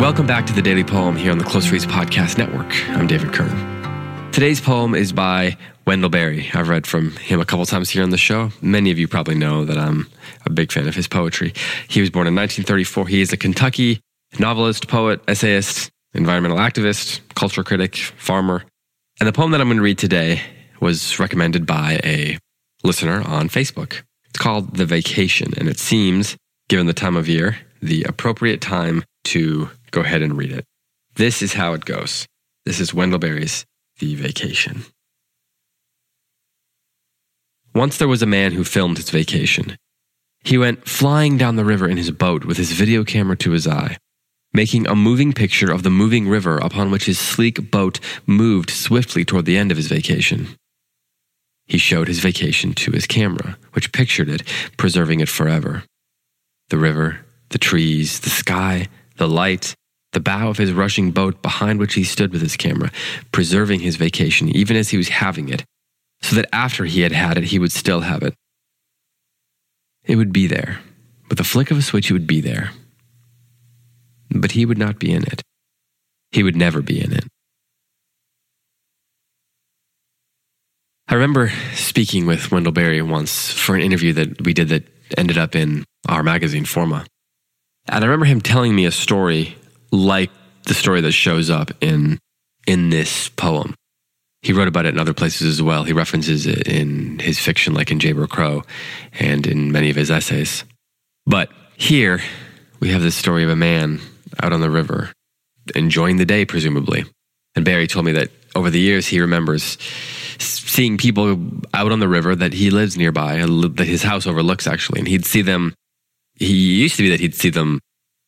[0.00, 2.72] Welcome back to the Daily Poem here on the Close Reads Podcast Network.
[2.90, 4.30] I'm David Kern.
[4.30, 5.56] Today's poem is by
[5.88, 6.48] Wendell Berry.
[6.54, 8.52] I've read from him a couple times here on the show.
[8.62, 10.08] Many of you probably know that I'm
[10.46, 11.52] a big fan of his poetry.
[11.88, 13.08] He was born in 1934.
[13.08, 14.00] He is a Kentucky
[14.38, 18.62] novelist, poet, essayist, environmental activist, cultural critic, farmer.
[19.18, 20.42] And the poem that I'm going to read today
[20.80, 22.38] was recommended by a
[22.84, 24.02] listener on Facebook.
[24.30, 26.36] It's called The Vacation, and it seems,
[26.68, 30.64] given the time of year, the appropriate time to go ahead and read it.
[31.16, 32.26] This is how it goes.
[32.64, 33.66] This is Wendell Berry's
[33.98, 34.84] The Vacation.
[37.74, 39.76] Once there was a man who filmed his vacation.
[40.44, 43.66] He went flying down the river in his boat with his video camera to his
[43.66, 43.96] eye,
[44.52, 49.24] making a moving picture of the moving river upon which his sleek boat moved swiftly
[49.24, 50.56] toward the end of his vacation.
[51.70, 54.42] He showed his vacation to his camera, which pictured it,
[54.76, 55.84] preserving it forever.
[56.68, 57.20] The river,
[57.50, 58.88] the trees, the sky,
[59.18, 59.76] the light,
[60.12, 62.90] the bow of his rushing boat behind which he stood with his camera,
[63.30, 65.64] preserving his vacation even as he was having it,
[66.22, 68.34] so that after he had had it, he would still have it.
[70.02, 70.80] It would be there.
[71.28, 72.72] With the flick of a switch, it would be there.
[74.28, 75.40] But he would not be in it.
[76.32, 77.26] He would never be in it.
[81.10, 84.84] I remember speaking with Wendell Berry once for an interview that we did that
[85.18, 87.04] ended up in our magazine, Forma.
[87.88, 89.56] And I remember him telling me a story
[89.90, 90.30] like
[90.68, 92.20] the story that shows up in
[92.64, 93.74] in this poem.
[94.42, 95.82] He wrote about it in other places as well.
[95.82, 98.62] He references it in his fiction, like in Jayber Crow,
[99.18, 100.62] and in many of his essays.
[101.26, 102.20] But here
[102.78, 104.00] we have this story of a man
[104.40, 105.10] out on the river,
[105.74, 107.04] enjoying the day, presumably.
[107.56, 109.76] And Berry told me that over the years he remembers
[110.40, 111.38] seeing people
[111.74, 115.26] out on the river that he lives nearby, that his house overlooks actually, and he'd
[115.26, 115.74] see them.
[116.34, 117.80] He used to be that he'd see them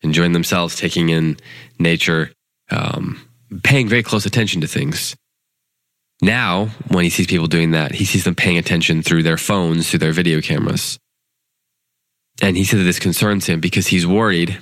[0.02, 1.38] enjoying themselves, taking in
[1.78, 2.30] nature,
[2.70, 3.20] um,
[3.62, 5.16] paying very close attention to things.
[6.20, 9.90] Now, when he sees people doing that, he sees them paying attention through their phones,
[9.90, 10.98] through their video cameras.
[12.40, 14.56] And he said that this concerns him because he's worried.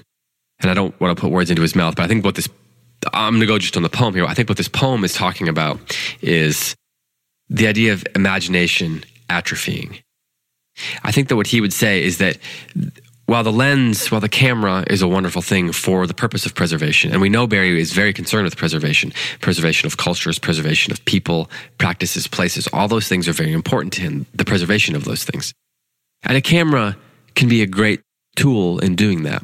[0.61, 2.49] And I don't want to put words into his mouth, but I think what this,
[3.13, 4.25] I'm going to go just on the poem here.
[4.27, 5.79] I think what this poem is talking about
[6.21, 6.75] is
[7.51, 10.01] the idea of imagination atrophying.
[11.03, 12.39] I think that what he would say is that
[13.27, 17.13] while the lens, while the camera is a wonderful thing for the purpose of preservation,
[17.13, 21.49] and we know Berry is very concerned with preservation, preservation of cultures, preservation of people,
[21.79, 25.53] practices, places, all those things are very important to him, the preservation of those things.
[26.25, 26.97] And a camera
[27.35, 28.01] can be a great
[28.35, 29.43] tool in doing that,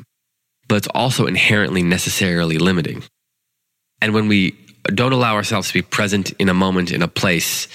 [0.68, 3.04] but it's also inherently necessarily limiting.
[4.00, 4.56] And when we
[4.86, 7.68] don't allow ourselves to be present in a moment, in a place,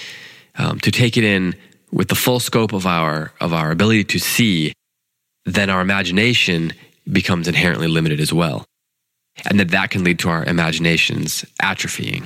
[0.56, 1.56] um, to take it in
[1.92, 4.74] with the full scope of our of our ability to see
[5.46, 6.74] then our imagination
[7.12, 8.66] becomes inherently limited as well.
[9.46, 12.26] And that that can lead to our imaginations atrophying.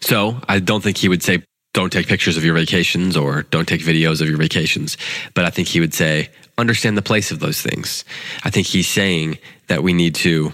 [0.00, 1.42] So I don't think he would say,
[1.74, 4.96] don't take pictures of your vacations or don't take videos of your vacations.
[5.34, 8.04] But I think he would say, understand the place of those things.
[8.44, 10.52] I think he's saying that we need to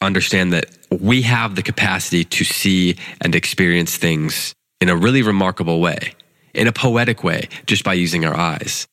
[0.00, 4.54] understand that we have the capacity to see and experience things
[4.84, 6.12] in a really remarkable way,
[6.52, 8.86] in a poetic way, just by using our eyes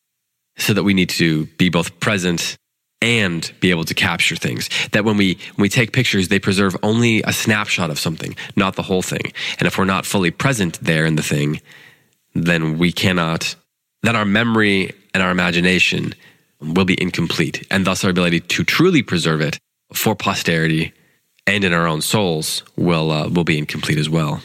[0.57, 2.55] so that we need to be both present
[3.01, 4.69] and be able to capture things.
[4.93, 8.77] That when we when we take pictures they preserve only a snapshot of something not
[8.77, 9.33] the whole thing.
[9.59, 11.59] And if we're not fully present there in the thing
[12.33, 13.55] then we cannot
[14.01, 16.13] then our memory and our imagination
[16.61, 19.59] will be incomplete and thus our ability to truly preserve it
[19.93, 20.93] for posterity
[21.45, 24.41] and in our own souls will uh, will be incomplete as well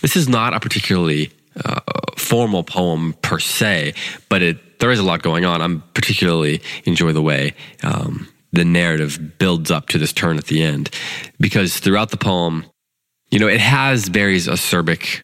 [0.00, 1.30] this is not a particularly
[1.64, 1.80] uh,
[2.16, 3.94] formal poem per se
[4.28, 5.60] but it there is a lot going on.
[5.60, 10.62] I'm particularly enjoy the way um, the narrative builds up to this turn at the
[10.62, 10.90] end,
[11.38, 12.64] because throughout the poem,
[13.30, 15.20] you know, it has Berry's acerbic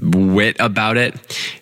[0.00, 1.14] wit about it,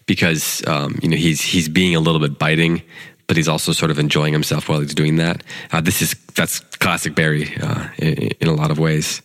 [0.07, 2.83] because um, you know he's he's being a little bit biting,
[3.27, 5.43] but he's also sort of enjoying himself while he's doing that.
[5.73, 9.23] Uh, this is that's classic Berry uh, in, in a lot of ways.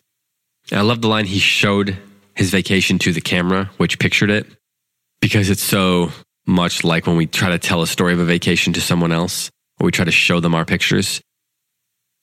[0.72, 1.98] And I love the line he showed
[2.36, 4.46] his vacation to the camera, which pictured it,
[5.22, 6.12] because it's so
[6.46, 9.50] much like when we try to tell a story of a vacation to someone else,
[9.80, 11.22] or we try to show them our pictures.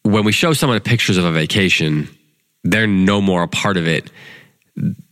[0.03, 2.09] When we show someone pictures of a vacation,
[2.65, 4.11] they're no more a part of it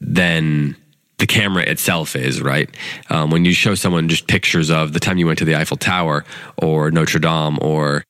[0.00, 0.76] than
[1.18, 2.70] the camera itself is, right?
[3.10, 5.76] Um, when you show someone just pictures of the time you went to the Eiffel
[5.76, 6.24] Tower
[6.56, 8.04] or Notre Dame or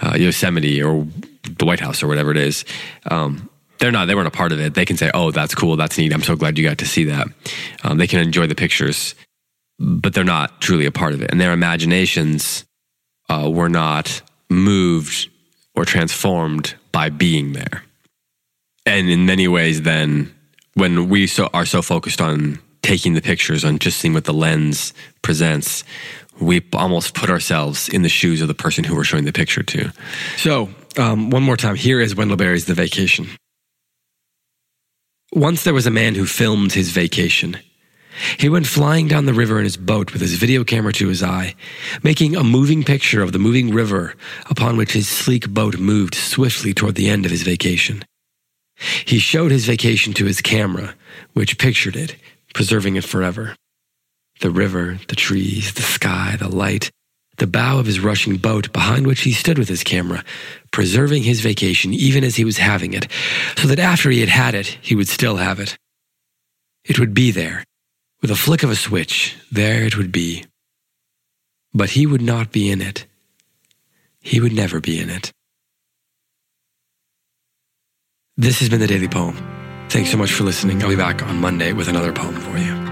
[0.00, 1.06] uh, Yosemite or
[1.58, 2.64] the White House or whatever it is,
[3.10, 3.48] um,
[3.78, 4.74] they're not, they weren't a part of it.
[4.74, 6.12] They can say, oh, that's cool, that's neat.
[6.12, 7.26] I'm so glad you got to see that.
[7.84, 9.14] Um, they can enjoy the pictures
[9.78, 11.30] but they're not truly a part of it.
[11.30, 12.64] And their imaginations
[13.28, 15.28] uh, were not moved
[15.74, 17.84] or transformed by being there.
[18.86, 20.34] And in many ways, then,
[20.74, 24.32] when we so, are so focused on taking the pictures, on just seeing what the
[24.32, 25.82] lens presents,
[26.40, 29.62] we almost put ourselves in the shoes of the person who we're showing the picture
[29.62, 29.90] to.
[30.36, 33.26] So, um, one more time, here is Wendell Berry's The Vacation.
[35.32, 37.58] Once there was a man who filmed his vacation.
[38.38, 41.22] He went flying down the river in his boat with his video camera to his
[41.22, 41.54] eye,
[42.02, 44.14] making a moving picture of the moving river
[44.48, 48.04] upon which his sleek boat moved swiftly toward the end of his vacation.
[49.04, 50.94] He showed his vacation to his camera,
[51.32, 52.16] which pictured it,
[52.54, 53.56] preserving it forever.
[54.40, 56.90] The river, the trees, the sky, the light,
[57.38, 60.24] the bow of his rushing boat behind which he stood with his camera,
[60.70, 63.06] preserving his vacation even as he was having it,
[63.56, 65.76] so that after he had had it, he would still have it.
[66.84, 67.64] It would be there,
[68.22, 70.44] with a flick of a switch, there it would be.
[71.74, 73.06] But he would not be in it.
[74.20, 75.32] He would never be in it.
[78.36, 79.36] This has been the Daily Poem.
[79.88, 80.82] Thanks so much for listening.
[80.82, 82.85] I'll be back on Monday with another poem for you.